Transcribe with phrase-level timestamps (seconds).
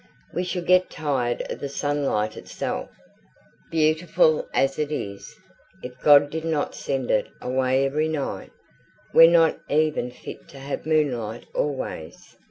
[0.33, 2.89] We should get tired of the sunlight itself,
[3.69, 5.35] beautiful as it is,
[5.83, 8.49] if God did not send it away every night.
[9.13, 12.35] We're not even fit to have moonlight always.